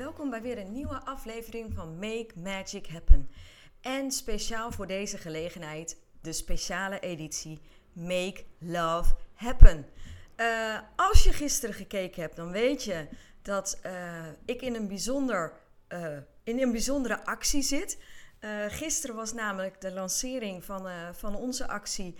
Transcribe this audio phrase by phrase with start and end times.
[0.00, 3.30] Welkom bij weer een nieuwe aflevering van Make Magic Happen.
[3.80, 7.60] En speciaal voor deze gelegenheid de speciale editie
[7.92, 9.86] Make Love Happen.
[10.36, 13.08] Uh, als je gisteren gekeken hebt, dan weet je
[13.42, 15.52] dat uh, ik in een, bijzonder,
[15.88, 17.98] uh, in een bijzondere actie zit.
[18.68, 22.14] gisteren was namelijk de lancering van, van onze actie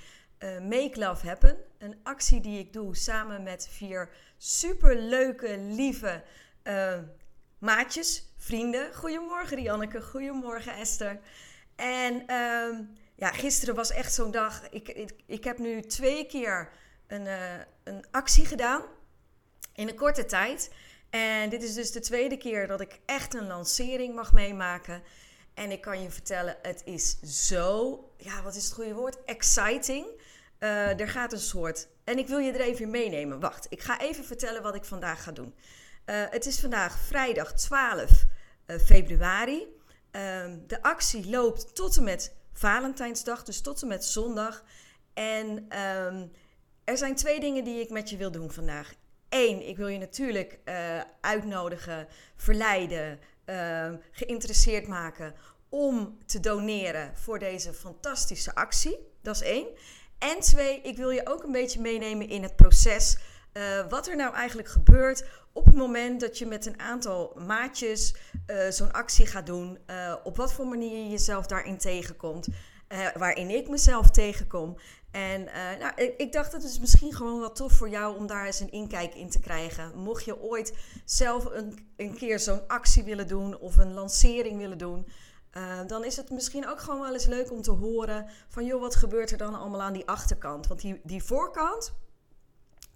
[0.69, 1.57] Make Love Happen.
[1.79, 6.23] Een actie die ik doe samen met vier superleuke, lieve
[7.61, 8.95] maatjes, vrienden.
[8.95, 11.21] Goedemorgen Rianneke, goedemorgen Esther.
[11.77, 12.83] En ehm,
[13.15, 14.71] ja, gisteren was echt zo'n dag.
[14.71, 16.69] Ik, ik, ik heb nu twee keer
[17.07, 18.83] een, uh, een actie gedaan
[19.75, 20.71] in een korte tijd.
[21.11, 25.03] En dit is dus de tweede keer dat ik echt een lancering mag meemaken.
[25.55, 29.25] En ik kan je vertellen, het is zo, ja, wat is het goede woord?
[29.25, 30.07] Exciting.
[30.59, 33.41] Uh, er gaat een soort, en ik wil je er even meenemen.
[33.41, 35.55] Wacht, ik ga even vertellen wat ik vandaag ga doen.
[36.07, 38.25] Uh, het is vandaag vrijdag 12
[38.67, 39.67] februari.
[40.11, 44.65] Ehm, de actie loopt tot en met Valentijnsdag, dus tot en met zondag.
[45.15, 45.49] En
[45.79, 46.33] um,
[46.85, 48.95] er zijn twee dingen die ik met je wil doen vandaag.
[49.29, 55.35] Eén, ik wil je natuurlijk uh, uitnodigen, verleiden, uh, geïnteresseerd maken
[55.69, 58.99] om te doneren voor deze fantastische actie.
[59.23, 59.67] Dat is één.
[60.19, 63.19] En twee, ik wil je ook een beetje meenemen in het proces.
[63.89, 68.15] Wat er nou eigenlijk gebeurt op het moment dat je met een aantal maatjes
[68.69, 69.79] zo'n actie gaat doen.
[70.25, 72.49] op wat voor manier je jezelf daarin tegenkomt.
[73.15, 74.77] waarin ik mezelf tegenkom.
[75.11, 75.45] En
[75.79, 78.61] nou, ik, dacht dat het is misschien gewoon wel tof voor jou om daar eens
[78.61, 79.99] een inkijk in te krijgen.
[79.99, 84.79] Mocht je ooit zelf een, een keer zo'n actie willen doen of een lancering willen
[84.79, 85.07] doen,
[85.87, 88.95] dan is het misschien ook gewoon wel eens leuk om te horen van joh, wat
[88.95, 90.67] gebeurt er dan allemaal aan die achterkant?
[90.67, 91.93] Want die, die voorkant,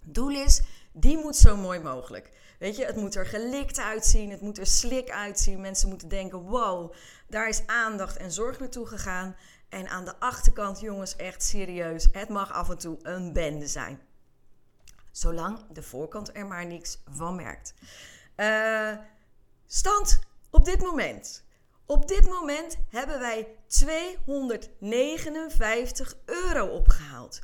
[0.04, 0.62] doel is,
[0.96, 2.30] die moet zo mooi mogelijk.
[2.58, 5.60] Weet je, het moet er gelikt uitzien, het moet er slik uitzien.
[5.60, 6.94] Mensen moeten denken, wow,
[7.28, 9.36] daar is aandacht en zorg naartoe gegaan.
[9.68, 12.08] En aan de achterkant, jongens, echt serieus.
[12.12, 14.00] Het mag af en toe een bende zijn.
[15.10, 17.74] Zolang de voorkant er maar niks van merkt.
[18.36, 18.92] Uh,
[19.66, 20.18] stand
[20.50, 21.44] op dit moment.
[21.86, 27.40] Op dit moment hebben wij 259 euro opgehaald.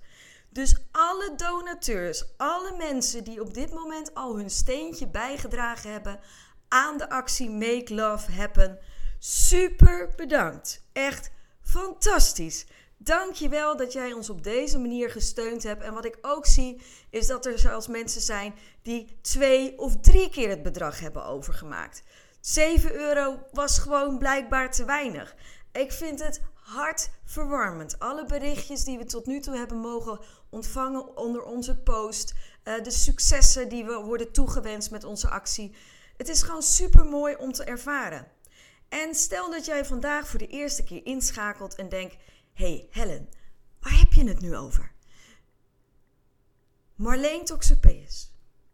[0.50, 6.20] Dus alle donateurs, alle mensen die op dit moment al hun steentje bijgedragen hebben
[6.68, 8.78] aan de actie Make Love Happen,
[9.18, 10.82] super bedankt.
[10.92, 11.30] Echt
[11.70, 12.66] Fantastisch.
[12.96, 15.82] Dank je wel dat jij ons op deze manier gesteund hebt.
[15.82, 16.80] En wat ik ook zie,
[17.10, 22.02] is dat er zelfs mensen zijn die twee of drie keer het bedrag hebben overgemaakt.
[22.40, 25.34] 7 euro was gewoon blijkbaar te weinig.
[25.72, 26.40] Ik vind het
[26.70, 27.98] hartverwarmend.
[27.98, 30.20] Alle berichtjes die we tot nu toe hebben mogen
[30.50, 32.34] ontvangen onder onze post.
[32.64, 35.74] Uh, de successen die we worden toegewenst met onze actie.
[36.16, 38.26] Het is gewoon super mooi om te ervaren.
[38.88, 42.16] En stel dat jij vandaag voor de eerste keer inschakelt en denkt:
[42.52, 43.28] hey Helen,
[43.80, 44.92] waar heb je het nu over?
[46.94, 48.32] Marleen Toxopeus,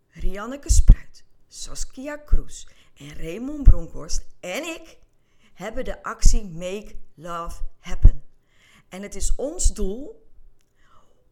[0.09, 4.99] Rianneke Spruit, Saskia Kroes en Raymond Bronkhorst en ik
[5.56, 8.22] hebben de actie Make Love Happen.
[8.89, 10.28] En het is ons doel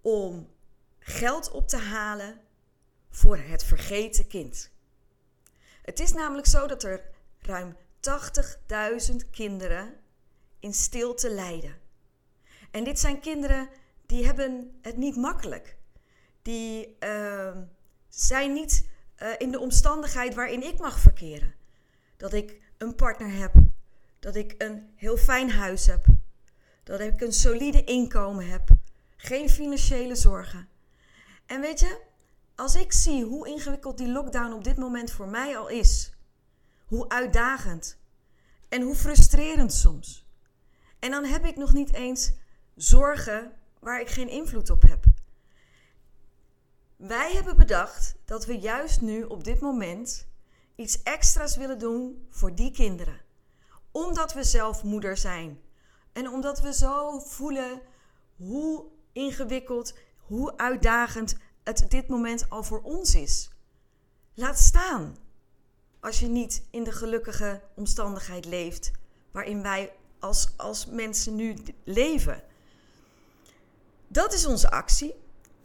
[0.00, 0.50] om
[0.98, 2.40] geld op te halen
[3.10, 4.70] voor het vergeten kind.
[5.82, 7.76] Het is namelijk zo dat er ruim
[9.10, 9.94] 80.000 kinderen
[10.58, 11.80] in stilte lijden.
[12.70, 13.68] En dit zijn kinderen
[14.06, 15.76] die hebben het niet makkelijk.
[16.42, 17.56] Die uh,
[18.08, 18.88] zijn niet
[19.22, 21.54] uh, in de omstandigheid waarin ik mag verkeren.
[22.16, 23.54] Dat ik een partner heb,
[24.24, 26.06] dat ik een heel fijn huis heb,
[26.82, 28.68] dat ik een solide inkomen heb,
[29.16, 30.68] geen financiële zorgen.
[31.46, 32.00] En weet je,
[32.54, 36.12] als ik zie hoe ingewikkeld die lockdown op dit moment voor mij al is,
[36.86, 37.98] hoe uitdagend
[38.68, 40.26] en hoe frustrerend soms.
[40.98, 42.32] En dan heb ik nog niet eens
[42.74, 45.04] zorgen waar ik geen invloed op heb.
[46.96, 50.26] Wij hebben bedacht dat we juist nu op dit moment
[50.74, 53.23] iets extra's willen doen voor die kinderen.
[53.96, 55.60] Omdat we zelf moeder zijn.
[56.12, 57.80] En omdat we zo voelen
[58.36, 63.50] hoe ingewikkeld, hoe uitdagend het dit moment al voor ons is.
[64.34, 65.16] Laat staan
[66.00, 68.90] als je niet in de gelukkige omstandigheid leeft
[69.32, 72.42] waarin wij als, als mensen nu leven.
[74.08, 75.14] Dat is onze actie.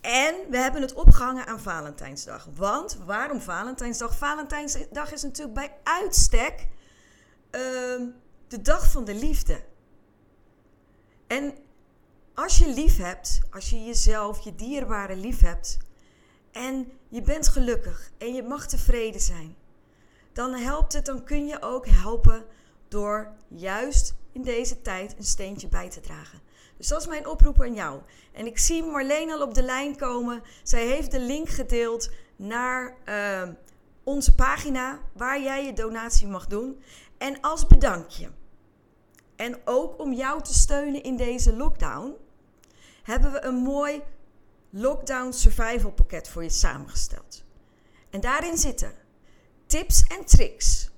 [0.01, 2.47] En we hebben het opgehangen aan Valentijnsdag.
[2.55, 4.17] Want waarom Valentijnsdag?
[4.17, 6.67] Valentijnsdag is natuurlijk bij uitstek
[7.97, 8.07] uh,
[8.47, 9.62] de dag van de liefde.
[11.27, 11.53] En
[12.33, 15.77] als je lief hebt, als je jezelf, je dierbare lief hebt
[16.51, 19.56] en je bent gelukkig en je mag tevreden zijn,
[20.33, 22.45] dan helpt het, dan kun je ook helpen
[22.88, 26.39] door juist in deze tijd een steentje bij te dragen.
[26.77, 28.01] Dus dat is mijn oproep aan jou.
[28.31, 30.42] En ik zie Marleen al op de lijn komen.
[30.63, 33.50] Zij heeft de link gedeeld naar uh,
[34.03, 36.81] onze pagina waar jij je donatie mag doen.
[37.19, 38.31] En als bedankje.
[39.36, 42.16] En ook om jou te steunen in deze lockdown,
[43.04, 44.01] hebben we een mooi
[44.69, 47.44] lockdown survival pakket voor je samengesteld.
[48.10, 48.94] En daarin zitten
[49.66, 50.89] tips en tricks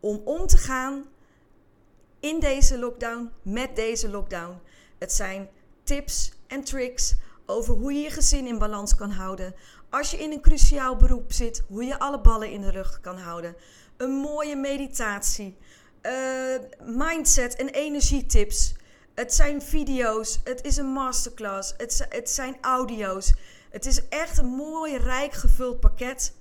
[0.00, 1.04] om om te gaan
[2.20, 4.60] in deze lockdown, met deze lockdown.
[4.98, 5.48] Het zijn
[5.82, 7.14] tips en tricks
[7.46, 9.54] over hoe je je gezin in balans kan houden.
[9.90, 13.18] Als je in een cruciaal beroep zit, hoe je alle ballen in de lucht kan
[13.18, 13.56] houden.
[13.96, 15.56] Een mooie meditatie,
[16.02, 18.74] uh, mindset en energietips.
[19.14, 23.34] Het zijn video's, het is een masterclass, het, het zijn audio's.
[23.70, 26.34] Het is echt een mooi, rijk gevuld pakket.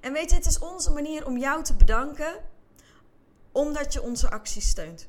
[0.00, 2.34] En weet je, het is onze manier om jou te bedanken,
[3.52, 5.08] omdat je onze actie steunt.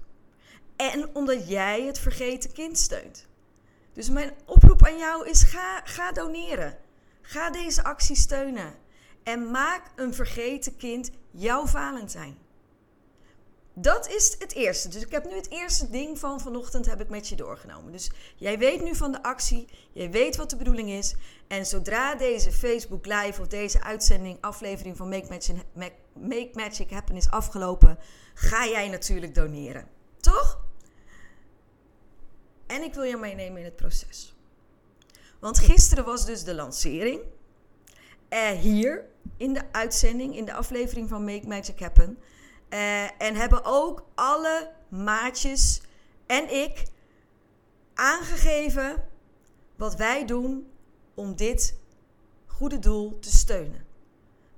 [0.75, 3.27] En omdat jij het vergeten kind steunt.
[3.93, 6.77] Dus mijn oproep aan jou is: ga, ga doneren.
[7.21, 8.73] Ga deze actie steunen.
[9.23, 12.37] En maak een vergeten kind jouw Valentijn.
[13.73, 14.89] Dat is het eerste.
[14.89, 17.91] Dus ik heb nu het eerste ding van vanochtend heb ik met je doorgenomen.
[17.91, 21.15] Dus jij weet nu van de actie, jij weet wat de bedoeling is.
[21.47, 25.55] En zodra deze Facebook Live of deze uitzending, aflevering van Make Magic,
[26.13, 27.97] Make Magic Happen is afgelopen,
[28.33, 29.87] ga jij natuurlijk doneren.
[30.19, 30.59] Toch?
[32.67, 34.35] En ik wil je meenemen in het proces.
[35.39, 37.21] Want gisteren was dus de lancering.
[38.29, 39.05] Uh, hier
[39.37, 42.17] in de uitzending, in de aflevering van Make Magic Happen.
[42.69, 45.81] Uh, en hebben ook alle maatjes
[46.25, 46.83] en ik
[47.93, 49.03] aangegeven
[49.75, 50.71] wat wij doen
[51.13, 51.79] om dit
[52.45, 53.85] goede doel te steunen.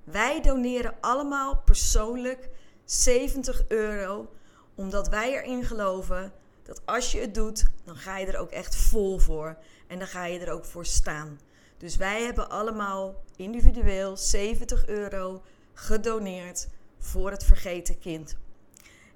[0.04, 2.48] Wij doneren allemaal persoonlijk
[2.84, 4.32] 70 euro,
[4.74, 6.32] omdat wij erin geloven
[6.62, 10.08] dat als je het doet, dan ga je er ook echt vol voor en dan
[10.08, 11.40] ga je er ook voor staan.
[11.80, 15.42] Dus wij hebben allemaal individueel 70 euro
[15.72, 16.68] gedoneerd
[16.98, 18.36] voor het vergeten kind.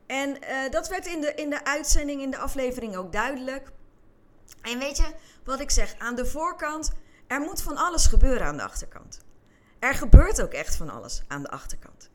[0.06, 3.70] En uh, dat werd in de, in de uitzending, in de aflevering ook duidelijk.
[4.62, 5.06] En weet je
[5.44, 5.94] wat ik zeg?
[5.98, 6.92] Aan de voorkant,
[7.26, 9.20] er moet van alles gebeuren aan de achterkant.
[9.78, 12.10] Er gebeurt ook echt van alles aan de achterkant.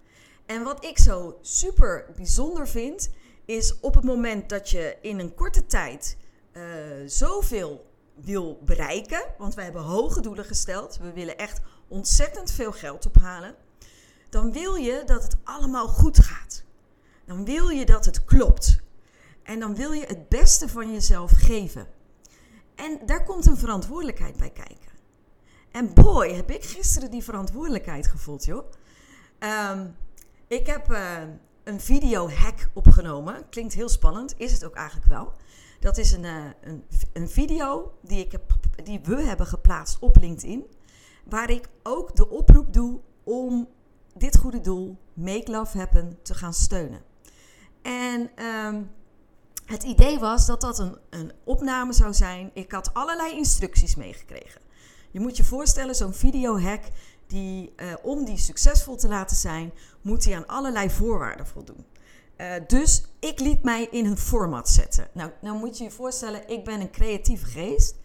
[0.46, 3.10] En wat ik zo super bijzonder vind,
[3.46, 6.18] is op het moment dat je in een korte tijd
[6.54, 6.64] uh,
[7.06, 7.89] zoveel
[8.22, 13.56] wil bereiken, want wij hebben hoge doelen gesteld, we willen echt ontzettend veel geld ophalen,
[14.30, 16.64] dan wil je dat het allemaal goed gaat.
[17.26, 18.80] Dan wil je dat het klopt.
[19.44, 21.88] En dan wil je het beste van jezelf geven.
[22.76, 24.92] En daar komt een verantwoordelijkheid bij kijken.
[25.72, 28.72] En boy, heb ik gisteren die verantwoordelijkheid gevoeld, joh.
[29.40, 29.96] Um,
[30.48, 31.22] ik heb uh,
[31.64, 33.50] een video-hack opgenomen.
[33.50, 35.34] Klinkt heel spannend, is het ook eigenlijk wel.
[35.80, 36.84] Dat is een, uh, een,
[37.14, 40.66] een, video die, ik heb, die we hebben geplaatst op LinkedIn.
[41.26, 43.68] Waar ik ook de oproep doe om
[44.18, 47.02] dit goede doel, Make Love Happen, te gaan steunen.
[47.82, 48.92] En um,
[49.66, 52.52] het idee was dat dat een, een opname zou zijn.
[52.54, 54.62] Ik had allerlei instructies meegekregen.
[55.12, 56.84] Je moet je voorstellen, zo'n video-hack,
[57.28, 61.86] die, uh, om die succesvol te laten zijn, moet hij aan allerlei voorwaarden voldoen.
[62.42, 65.08] Uh, dus ik liet mij in een format zetten.
[65.14, 67.96] Nou, nou moet je je voorstellen, ik ben een creatieve geest.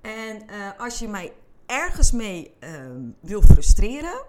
[0.00, 1.32] En uh, als je mij
[1.66, 2.54] ergens mee
[3.20, 4.24] wil frustreren,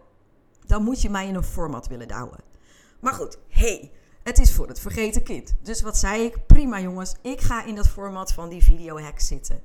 [0.66, 2.40] dan moet je mij in een format willen douwen.
[3.00, 3.92] Maar goed, hey,
[4.24, 5.56] het is voor het vergeten kind.
[5.62, 6.48] Dus wat zei ik?
[6.48, 9.62] Prima jongens, ik ga in dat format van die videohack zitten.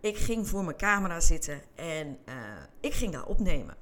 [0.00, 2.34] Ik ging voor mijn camera zitten en uh,
[2.80, 3.76] ik ging daar opnemen.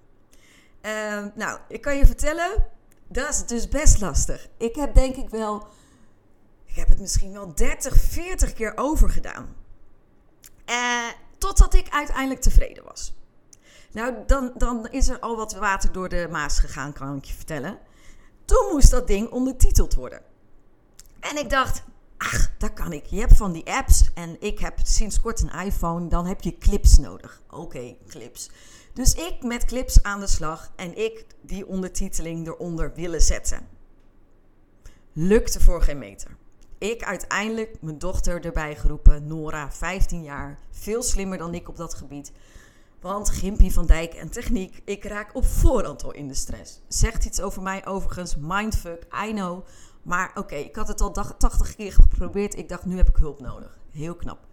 [0.83, 2.67] Uh, nou, ik kan je vertellen,
[3.09, 4.49] dat is dus best lastig.
[4.57, 5.67] Ik heb denk ik wel,
[6.65, 9.57] ik heb het misschien wel 30, 40 keer overgedaan.
[10.67, 11.07] Uh,
[11.39, 13.15] totdat ik uiteindelijk tevreden was.
[13.93, 17.35] Nou, dan, dan is er al wat water door de Maas gegaan, kan ik je
[17.35, 17.79] vertellen.
[18.45, 20.23] Toen moest dat ding ondertiteld worden.
[21.21, 21.83] En ik dacht,
[22.19, 23.07] Ach, dat kan ik.
[23.07, 26.09] Je hebt van die apps en ik heb sinds kort een iPhone.
[26.09, 27.43] Dan heb je clips nodig.
[27.51, 28.51] Oké, clips.
[28.93, 33.69] Dus ik met clips aan de slag en ik die ondertiteling eronder willen zetten.
[35.13, 36.37] Lukte voor geen meter.
[36.79, 41.95] Ik uiteindelijk mijn dochter erbij geroepen, Nora, 15 jaar, veel slimmer dan ik op dat
[41.95, 42.33] gebied.
[43.01, 46.81] Want Gimpie van Dijk en techniek, ik raak op voorhand al in de stress.
[46.89, 49.67] Zegt iets over mij overigens, mindfuck, I know.
[50.09, 52.57] Maar oké, ik had het al 80 keer geprobeerd.
[52.57, 53.79] Ik dacht, nu heb ik hulp nodig.
[53.91, 54.47] Heel knap.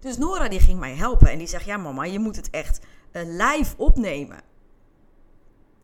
[0.00, 2.80] Dus Nora die ging mij helpen en die zegt, ja mama, je moet het echt
[3.12, 4.40] uh, live opnemen.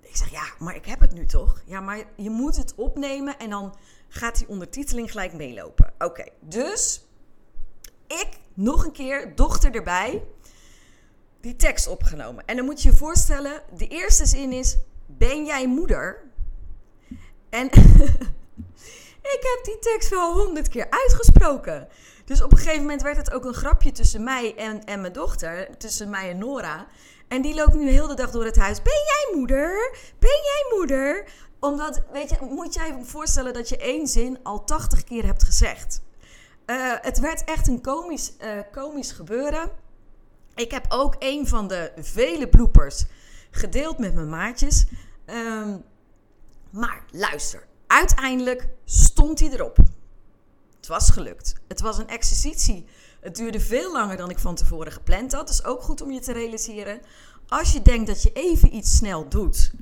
[0.00, 1.62] Ik zeg, ja, maar ik heb het nu toch?
[1.64, 3.75] Ja, maar je moet het opnemen en dan
[4.08, 5.92] gaat die ondertiteling gelijk meelopen.
[5.98, 7.06] Oké, dus
[8.06, 10.25] ik nog een keer, dochter erbij,
[11.40, 12.44] die tekst opgenomen.
[12.44, 16.30] En dan moet je je voorstellen, de eerste zin is, ben jij moeder?
[17.48, 17.70] En
[19.32, 21.88] ik heb die tekst wel honderd keer uitgesproken.
[22.25, 25.12] Dus op een gegeven moment werd het ook een grapje tussen mij en, en mijn
[25.12, 26.87] dochter, tussen mij en Nora.
[27.28, 28.82] En die loopt nu heel de dag door het huis.
[28.82, 29.97] Ben jij moeder?
[30.18, 31.25] Ben jij moeder?
[31.61, 35.42] Omdat, weet je, moet jij je voorstellen dat je één zin al 80 keer hebt
[35.42, 36.02] gezegd.
[36.66, 39.70] Uh, het werd echt een komisch, uh, komisch gebeuren.
[40.54, 43.04] Ik heb ook een van de vele bloopers
[43.50, 44.87] gedeeld met mijn maatjes.
[45.26, 45.85] Um,
[46.70, 49.76] maar luister, uiteindelijk stond hij erop.
[50.76, 51.54] Het was gelukt.
[51.68, 52.85] Het was een exercitie.
[53.21, 55.47] Het duurde veel langer dan ik van tevoren gepland had.
[55.47, 57.00] Dus ook goed om je te realiseren.
[57.49, 59.73] Als je denkt dat je even iets snel doet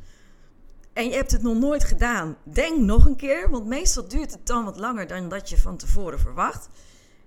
[0.93, 3.51] en je hebt het nog nooit gedaan, denk nog een keer.
[3.51, 6.69] Want meestal duurt het dan wat langer dan dat je van tevoren verwacht.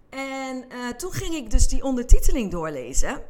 [0.09, 3.21] En uh, toen ging ik dus die ondertiteling doorlezen.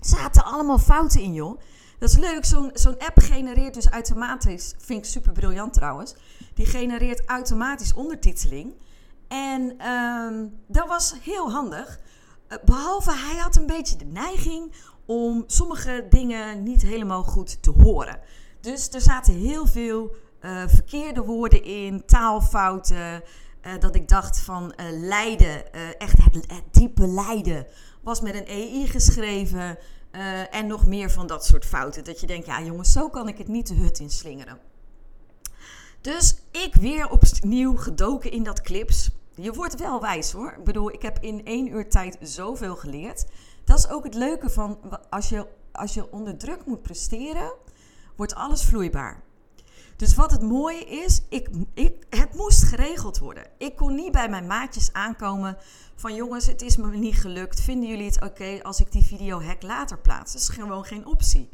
[0.00, 1.60] Zaten allemaal fouten in, joh.
[1.98, 2.44] Dat is leuk.
[2.74, 6.14] Zo'n app genereert dus automatisch, vind ik super briljant trouwens.
[6.54, 8.74] Die genereert automatisch ondertiteling.
[9.28, 12.00] En um, dat was heel handig.
[12.48, 14.72] Uh, behalve hij had een beetje de neiging
[15.06, 18.18] om sommige dingen niet helemaal goed te horen.
[18.60, 23.22] Dus er zaten heel veel uh, verkeerde woorden in, taalfouten.
[23.66, 27.66] Uh, dat ik dacht van uh, lijden, echt het, diepe lijden,
[28.02, 29.78] was met een EI geschreven.
[30.50, 32.04] En nog meer van dat soort fouten.
[32.04, 34.58] Dat je denkt, ja jongens, zo kan ik het niet de hut in slingeren.
[36.00, 39.10] Dus ik weer opnieuw gedoken in dat clips.
[39.34, 40.54] Je wordt wel wijs hoor.
[40.58, 43.26] Ik bedoel, ik heb in één uur tijd zoveel geleerd.
[43.64, 44.78] Dat is ook het leuke van
[45.10, 47.52] als je, als je onder druk moet presteren
[48.16, 49.22] wordt alles vloeibaar.
[49.96, 53.46] Dus wat het mooie is, ik, ik, het moest geregeld worden.
[53.58, 55.56] Ik kon niet bij mijn maatjes aankomen
[55.94, 57.60] van jongens, het is me niet gelukt.
[57.60, 60.32] Vinden jullie het oké als ik die video hack later plaats?
[60.32, 61.48] Dat is gewoon geen optie.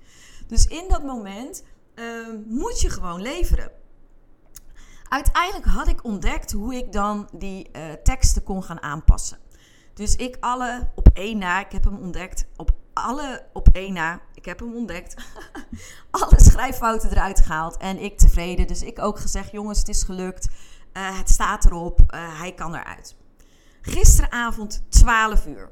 [0.47, 2.05] Dus in dat moment uh,
[2.47, 3.71] moet je gewoon leveren.
[5.09, 9.39] Uiteindelijk had ik ontdekt hoe ik dan die uh, teksten kon gaan aanpassen.
[9.95, 14.21] Dus ik alle op één na, ik heb hem ontdekt, op alle op één na,
[14.41, 15.15] ik heb hem ontdekt.
[16.11, 18.67] alle schrijffouten eruit gehaald en ik tevreden.
[18.67, 20.49] Dus ik ook gezegd, jongens, het is gelukt.
[20.93, 23.17] Uh, het staat erop, uh, hij kan eruit.
[23.81, 25.71] Gisteravond 12 uur.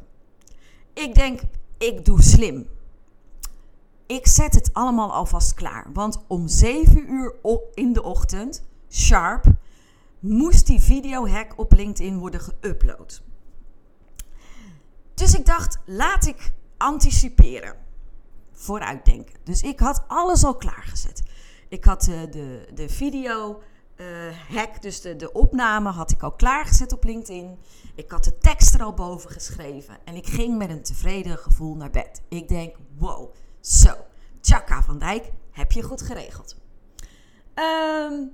[0.93, 1.41] Ik denk,
[1.79, 2.69] ik doe slim.
[4.07, 5.87] Ik zet het allemaal alvast klaar.
[5.93, 7.35] Want om 7 uur
[7.75, 9.45] in de ochtend, sharp,
[10.19, 13.23] moest die videohack op LinkedIn worden geüpload.
[15.15, 17.88] Dus ik dacht, laat ik anticiperen.
[18.61, 19.35] Vooruitdenken.
[19.45, 21.23] Dus ik had alles al klaargezet.
[21.69, 23.63] Ik had uh, de, de video
[23.97, 24.07] uh,
[24.49, 27.59] hack, dus de, de opname, had ik al klaargezet op LinkedIn.
[27.95, 29.99] Ik had de tekst er al boven geschreven.
[30.05, 32.23] En ik ging met een tevreden gevoel naar bed.
[32.29, 33.95] Ik denk, wow, zo,
[34.41, 36.57] Chaka van Dijk, heb je goed geregeld.
[37.55, 38.33] Um,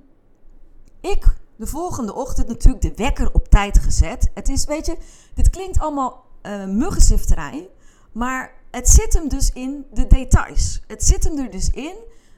[1.01, 4.31] ik de volgende ochtend natuurlijk de wekker op tijd gezet.
[4.33, 4.97] Het is, weet je,
[5.33, 7.69] dit klinkt allemaal uh, muggenzifterij.
[8.11, 10.81] Maar het zit hem dus in de details.
[10.87, 11.95] Het zit hem er dus in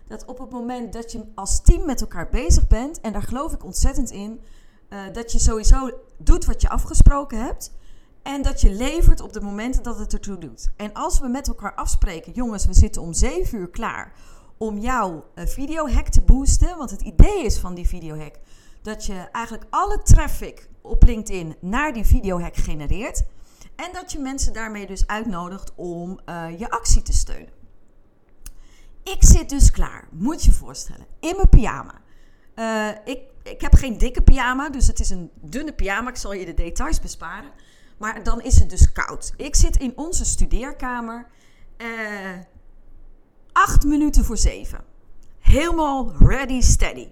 [0.07, 3.53] dat op het moment dat je als team met elkaar bezig bent, en daar geloof
[3.53, 4.41] ik ontzettend in,
[4.89, 7.71] uh, dat je sowieso doet wat je afgesproken hebt.
[8.23, 10.69] En dat je levert op de momenten dat het ertoe doet.
[10.75, 14.13] En als we met elkaar afspreken, jongens, we zitten om 7 uur klaar
[14.57, 16.77] om jouw uh, videohack te boosten.
[16.77, 18.35] Want het idee is van die videohack
[18.81, 23.23] dat je eigenlijk alle traffic op LinkedIn naar die videohack genereert.
[23.77, 27.53] En dat je mensen daarmee dus uitnodigt om uh, je actie te steunen.
[29.03, 32.01] Ik zit dus klaar, moet je voorstellen, in mijn pyjama.
[32.55, 36.09] Uh, ik, ik heb geen dikke pyjama, dus het is een dunne pyjama.
[36.09, 37.51] Ik zal je de details besparen.
[37.97, 39.33] Maar dan is het dus koud.
[39.37, 41.27] Ik zit in onze studeerkamer.
[41.77, 41.87] Uh,
[43.51, 44.83] acht minuten voor zeven.
[45.39, 47.07] Helemaal ready, steady.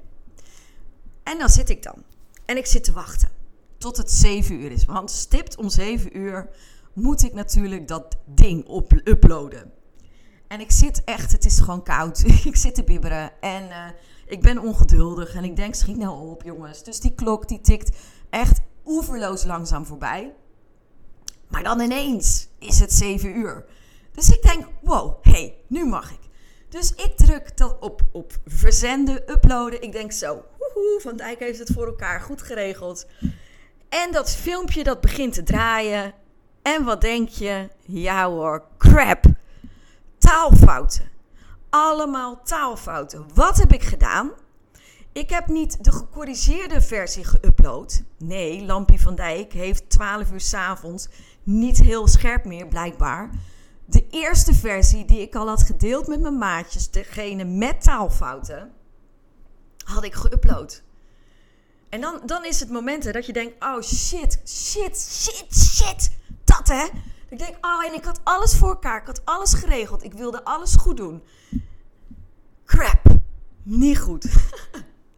[1.23, 2.03] En dan zit ik dan.
[2.45, 3.29] En ik zit te wachten.
[3.77, 4.85] Tot het 7 uur is.
[4.85, 6.49] Want stipt om 7 uur
[6.93, 9.71] moet ik natuurlijk dat ding op uploaden.
[10.47, 12.23] En ik zit echt, het is gewoon koud.
[12.45, 13.87] ik zit te bibberen en uh,
[14.25, 15.35] ik ben ongeduldig.
[15.35, 16.83] En ik denk, schiet nou op jongens.
[16.83, 17.97] Dus die klok die tikt
[18.29, 20.33] echt oeverloos langzaam voorbij.
[21.47, 23.65] Maar dan ineens is het 7 uur.
[24.11, 26.19] Dus ik denk, wow, hé, hey, nu mag ik.
[26.69, 29.81] Dus ik druk dat op, op verzenden, uploaden.
[29.81, 33.07] Ik denk zo, woehoe, Van Dijk heeft het voor elkaar goed geregeld.
[34.03, 36.13] En dat filmpje dat begint te draaien.
[36.61, 37.69] En wat denk je?
[37.85, 39.25] Ja hoor, crap.
[40.17, 41.09] Taalfouten.
[41.69, 43.25] Allemaal taalfouten.
[43.33, 44.31] Wat heb ik gedaan?
[45.11, 48.03] Ik heb niet de gecorrigeerde versie geüpload.
[48.17, 51.07] Nee, Lampie van Dijk heeft 12 uur s'avonds
[51.43, 53.29] niet heel scherp meer, blijkbaar.
[53.85, 58.71] De eerste versie die ik al had gedeeld met mijn maatjes, degene met taalfouten,
[59.83, 60.84] had ik geüpload.
[61.95, 66.11] En dan, dan is het moment dat je denkt: oh shit, shit, shit, shit.
[66.43, 66.87] Dat hè.
[67.29, 69.01] Ik denk: oh, en ik had alles voor elkaar.
[69.01, 70.03] Ik had alles geregeld.
[70.03, 71.23] Ik wilde alles goed doen.
[72.65, 73.01] Crap.
[73.63, 74.27] Niet goed.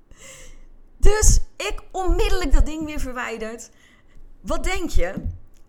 [0.97, 3.69] dus ik onmiddellijk dat ding weer verwijderd.
[4.41, 5.13] Wat denk je?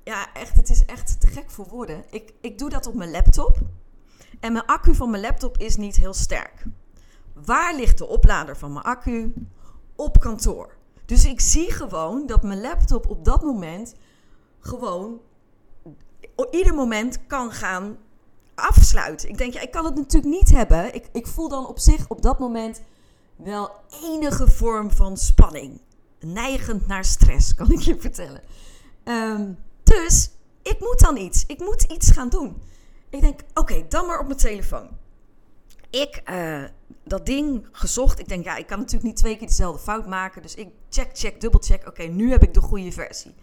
[0.04, 2.04] Ja, echt, het is echt te gek voor woorden.
[2.10, 3.58] Ik, ik doe dat op mijn laptop.
[4.40, 6.64] En mijn accu van mijn laptop is niet heel sterk.
[7.32, 9.34] Waar ligt de oplader van mijn accu?
[9.96, 10.76] Op kantoor.
[11.08, 13.94] Dus ik zie gewoon dat mijn laptop op dat moment
[14.60, 15.20] gewoon
[16.50, 17.96] ieder moment kan gaan
[18.54, 19.28] afsluiten.
[19.28, 20.94] Ik denk, ja, ik kan het natuurlijk niet hebben.
[20.94, 22.82] Ik, ik voel dan op zich op dat moment
[23.36, 23.70] wel
[24.02, 25.80] enige vorm van spanning.
[26.20, 28.42] Neigend naar stress, kan ik je vertellen.
[29.04, 30.30] Um, dus
[30.62, 31.44] ik moet dan iets.
[31.46, 32.62] Ik moet iets gaan doen.
[33.10, 34.88] Ik denk, oké, dan maar op mijn telefoon.
[35.90, 36.64] Ik uh,
[37.04, 38.18] dat ding gezocht.
[38.18, 40.42] Ik denk, ja, ik kan natuurlijk niet twee keer dezelfde fout maken.
[40.42, 41.86] Dus ik check, check, dubbelcheck.
[41.86, 43.34] Oké, nu heb ik de goede versie.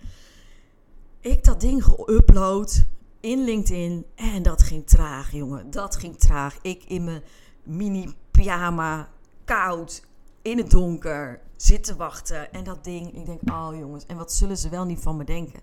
[1.19, 2.85] Ik dat ding geüpload
[3.19, 4.05] in LinkedIn.
[4.15, 5.71] En dat ging traag, jongen.
[5.71, 6.57] Dat ging traag.
[6.61, 7.23] Ik in mijn
[7.63, 9.09] mini pyjama,
[9.43, 10.03] koud,
[10.41, 12.53] in het donker, zitten wachten.
[12.53, 15.23] En dat ding, ik denk, oh jongens, en wat zullen ze wel niet van me
[15.23, 15.59] denken?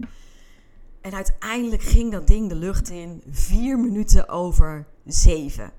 [1.00, 5.72] En uiteindelijk ging dat ding de lucht in vier minuten over zeven.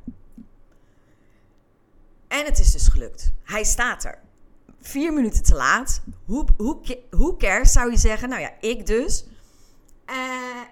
[2.33, 3.33] En het is dus gelukt.
[3.43, 4.19] Hij staat er.
[4.79, 6.01] Vier minuten te laat.
[7.09, 8.29] Hoe, cares zou je zeggen?
[8.29, 9.25] Nou ja, ik dus.
[10.09, 10.15] Uh,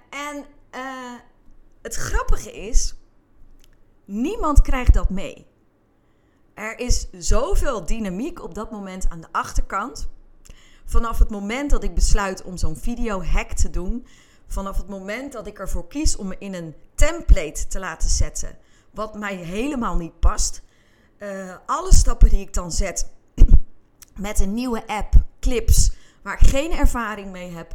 [0.10, 0.46] en
[0.76, 1.14] uh,
[1.82, 2.96] het grappige is,
[4.06, 5.46] niemand krijgt dat mee.
[6.54, 10.10] Er is zoveel dynamiek op dat moment aan de achterkant.
[10.86, 14.08] Vanaf het moment dat ik besluit om zo'n video hack te doen,
[14.48, 18.58] vanaf het moment dat ik ervoor kies om me in een template te laten zetten,
[18.92, 20.62] wat mij helemaal niet past.
[21.24, 23.12] Uh, alle stappen die ik dan zet
[24.16, 27.74] met een nieuwe app, clips, waar ik geen ervaring mee heb,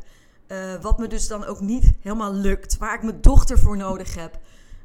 [0.49, 4.15] uh, wat me dus dan ook niet helemaal lukt, waar ik mijn dochter voor nodig
[4.15, 4.39] heb,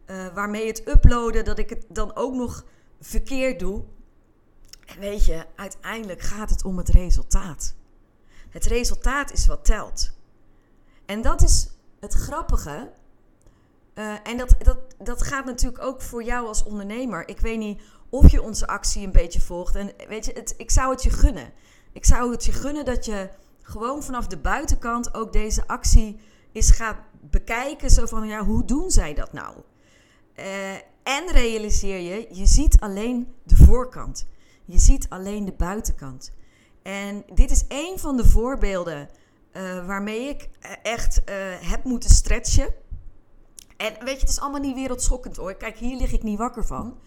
[0.05, 2.65] uh, waarmee het uploaden, dat ik het dan ook nog
[2.99, 3.83] verkeerd doe.
[4.85, 7.75] En weet je, uiteindelijk gaat het om het resultaat.
[8.49, 10.11] Het resultaat is wat telt.
[11.05, 11.69] En dat is
[11.99, 12.91] het grappige,
[14.23, 17.27] en dat, dat, dat gaat natuurlijk ook voor jou als ondernemer.
[17.27, 19.75] Ik weet niet of je onze actie een beetje volgt.
[19.75, 21.51] En weet je, het, ik zou het je gunnen.
[21.91, 23.29] Ik zou het je gunnen dat je
[23.61, 26.19] gewoon vanaf de buitenkant ook deze actie
[26.51, 27.89] eens gaat bekijken.
[27.89, 29.55] Zo van, ja, hoe doen zij dat nou?
[30.35, 34.27] Uh, en realiseer je, je ziet alleen de voorkant.
[34.65, 36.31] Je ziet alleen de buitenkant.
[36.81, 39.09] En dit is een van de voorbeelden
[39.53, 41.35] uh, waarmee ik eh, echt uh,
[41.69, 42.73] heb moeten stretchen.
[43.77, 45.53] En weet je, het is allemaal niet wereldschokkend hoor.
[45.53, 46.97] Kijk, hier lig ik niet wakker van.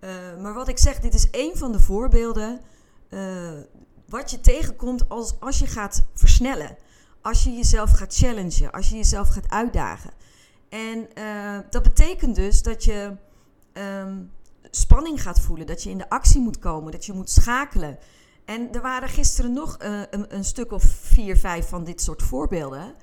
[0.00, 0.10] Uh,
[0.42, 2.60] maar wat ik zeg, dit is een van de voorbeelden
[4.08, 6.76] wat je tegenkomt als, als je gaat versnellen.
[7.22, 10.10] Als je jezelf gaat challengen, als je jezelf gaat uitdagen.
[10.68, 11.08] En
[11.70, 13.16] dat betekent dus dat je
[13.72, 14.32] um,
[14.70, 17.98] spanning gaat voelen, dat je in de actie moet komen, dat je moet schakelen.
[18.44, 22.94] En er waren gisteren nog een, een, stuk of vier, vijf van dit soort voorbeelden.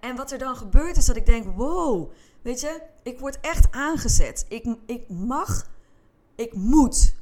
[0.00, 2.12] En wat er dan gebeurt is dat ik denk: wow,
[2.42, 4.46] weet je, ik word echt aangezet.
[4.48, 5.70] Ik, ik mag,
[6.34, 7.14] ik moet.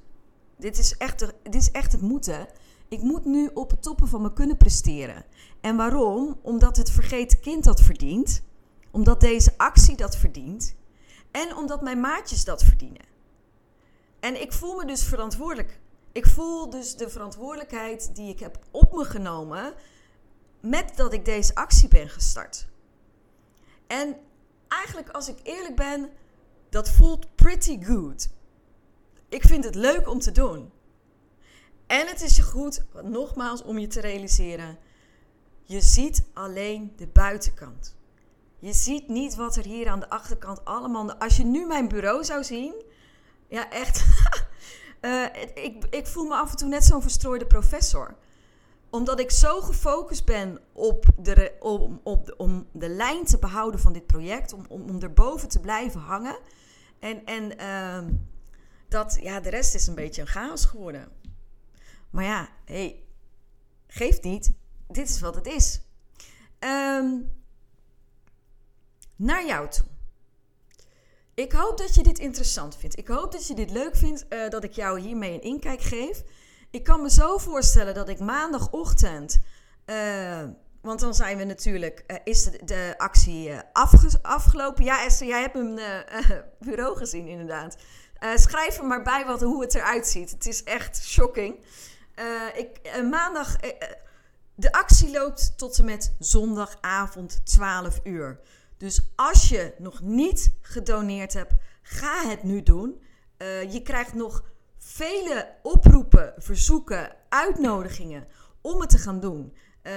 [0.58, 2.48] Dit is, echt, dit is echt het moeten.
[2.88, 5.24] Ik moet nu op het toppen van me kunnen presteren.
[5.60, 6.38] En waarom?
[6.42, 8.42] Omdat het vergeten kind dat verdient.
[8.90, 10.74] Omdat deze actie dat verdient.
[11.30, 13.04] En omdat mijn maatjes dat verdienen.
[14.20, 15.80] En ik voel me dus verantwoordelijk
[16.16, 19.74] ik voel dus de verantwoordelijkheid die ik heb op me genomen
[20.60, 22.66] met dat ik deze actie ben gestart.
[23.86, 24.16] En
[24.68, 26.10] eigenlijk, als ik eerlijk ben,
[26.68, 28.28] dat voelt pretty good.
[29.28, 30.70] Ik vind het leuk om te doen.
[31.86, 34.78] En het is goed, nogmaals, om je te realiseren.
[35.62, 37.96] je ziet alleen de buitenkant.
[38.58, 41.14] Je ziet niet wat er hier aan de achterkant allemaal.
[41.14, 42.84] Als je nu mijn bureau zou zien.
[43.48, 44.04] Ja, echt.
[45.00, 45.24] uh,
[45.54, 48.16] ik, ik voel me af en toe net zo'n verstrooide professor
[48.96, 53.92] omdat ik zo gefocust ben op de, om, op, om de lijn te behouden van
[53.92, 56.38] dit project, om, om, om erboven te blijven hangen.
[56.98, 58.12] En, en uh,
[58.88, 61.08] dat, ja, de rest is een beetje een chaos geworden.
[62.10, 63.02] Maar ja, hey,
[63.86, 64.52] geeft niet.
[64.88, 65.80] Dit is wat het is.
[66.58, 67.32] Um,
[69.16, 69.86] naar jou toe.
[71.34, 72.98] Ik hoop dat je dit interessant vindt.
[72.98, 76.22] Ik hoop dat je dit leuk vindt, uh, dat ik jou hiermee een inkijk geef.
[76.70, 79.40] Ik kan me zo voorstellen dat ik maandagochtend.
[79.86, 80.44] Uh,
[80.80, 82.04] want dan zijn we natuurlijk.
[82.06, 83.58] Uh, is de, actie uh,
[84.22, 84.84] afgelopen?
[84.84, 85.80] Ja, Esther, jij hebt mijn
[86.60, 87.76] bureau gezien, inderdaad.
[88.34, 90.30] schrijf er maar bij wat, hoe het eruit ziet.
[90.30, 91.64] Het is echt shocking.
[92.54, 93.56] ik, maandag.
[94.54, 98.40] de actie loopt tot en met zondagavond 12 uur.
[98.76, 101.52] Dus als je nog niet gedoneerd hebt,
[101.82, 103.02] ga het nu doen.
[103.68, 104.42] je krijgt nog
[104.86, 108.26] vele oproepen, verzoeken, uitnodigingen
[108.60, 109.56] om het te gaan doen.
[109.82, 109.92] Uh,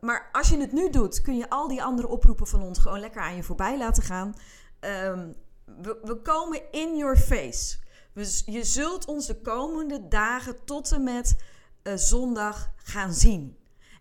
[0.00, 3.00] maar als je het nu doet, kun je al die andere oproepen van ons gewoon
[3.00, 4.34] lekker aan je voorbij laten gaan.
[4.80, 7.76] Um, we, we, komen in your face.
[8.46, 11.36] Je zult ons de komende dagen tot en met
[11.82, 13.56] uh, zondag gaan zien.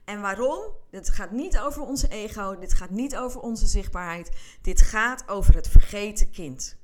[0.06, 0.62] En waarom?
[0.90, 4.32] Dit gaat niet over onze ego, dit gaat niet over onze zichtbaarheid.
[4.62, 6.78] Dit gaat over het vergeten kind.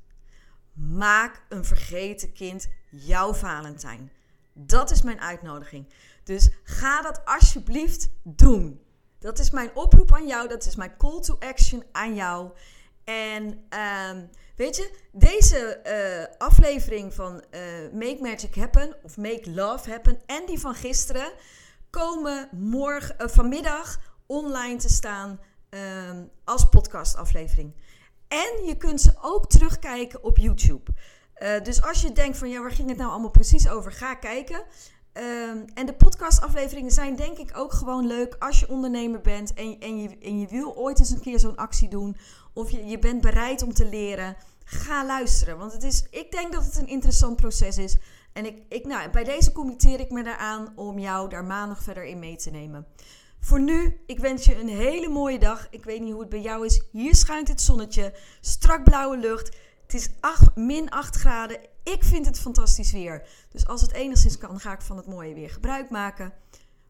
[0.73, 4.11] Maak een vergeten kind jouw Valentijn.
[4.53, 5.93] Dat is mijn uitnodiging.
[6.23, 8.81] Dus ga dat alsjeblieft doen.
[9.19, 10.47] Dat is mijn oproep aan jou.
[10.47, 12.51] Dat is mijn call to action aan jou.
[13.03, 14.23] En uh,
[14.55, 17.61] weet je, deze uh, aflevering van uh,
[17.93, 21.31] Make Magic Happen of Make Love Happen en die van gisteren
[21.89, 27.75] komen morgen, uh, vanmiddag online te staan ehm, als podcastaflevering.
[28.27, 30.91] En je kunt ze ook terugkijken op YouTube.
[31.39, 33.91] Uh, dus als je denkt van ja, waar ging het nou allemaal precies over?
[33.91, 34.63] Ga kijken.
[35.13, 39.79] Uh, en de podcastafleveringen zijn denk ik ook gewoon leuk als je ondernemer bent en,
[39.79, 42.17] en, je, en je wil ooit eens een keer zo'n actie doen.
[42.53, 44.35] Of je, je bent bereid om te leren.
[44.63, 45.57] Ga luisteren.
[45.57, 47.97] Want het is, ik denk dat het een interessant proces is.
[48.33, 52.05] En ik, ik, nou, bij deze committeer ik me daaraan om jou daar maandag verder
[52.05, 52.87] in mee te nemen.
[53.39, 55.67] Voor nu, ik wens je een hele mooie dag.
[55.69, 56.81] Ik weet niet hoe het bij jou is.
[56.91, 59.57] Hier schijnt het zonnetje, strak blauwe lucht.
[59.89, 61.59] Het is 8, min 8 graden.
[61.83, 63.27] Ik vind het fantastisch weer.
[63.51, 66.33] Dus als het enigszins kan, ga ik van het mooie weer gebruik maken.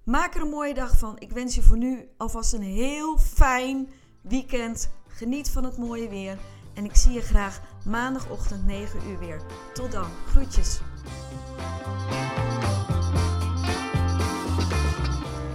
[0.04, 1.20] Maak er een mooie dag van.
[1.20, 3.90] Ik wens je voor nu alvast een heel fijn
[4.22, 4.90] weekend.
[5.08, 6.38] Geniet van het mooie weer.
[6.74, 9.42] En ik zie je graag maandagochtend 9 uur weer.
[9.74, 10.10] Tot dan.
[10.28, 10.80] Groetjes.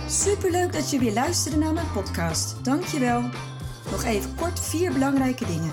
[0.09, 2.65] Superleuk dat je weer luisterde naar mijn podcast.
[2.65, 3.21] Dankjewel.
[3.91, 5.73] Nog even kort vier belangrijke dingen.